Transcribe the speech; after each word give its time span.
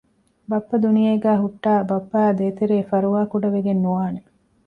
ބައްޕަ 0.49 0.75
ދުނިޔޭގައި 0.83 1.39
ހުއްޓައި 1.41 1.83
ބައްޕައާއި 1.89 2.35
ދޭތެރޭ 2.39 2.77
ފަރުވާކުޑަ 2.89 3.47
ވެގެން 3.55 3.81
ނުވާނެ 3.83 4.19